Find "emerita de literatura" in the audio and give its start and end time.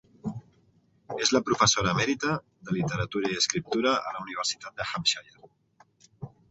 1.97-3.33